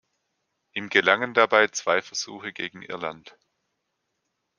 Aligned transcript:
Ihm 0.73 0.89
gelangen 0.89 1.35
dabei 1.35 1.67
zwei 1.67 2.01
Versuche 2.01 2.51
gegen 2.53 2.81
Irland. 2.81 3.37